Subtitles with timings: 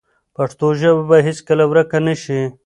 [0.35, 2.41] پښتو ژبه به هیڅکله ورکه نه شي.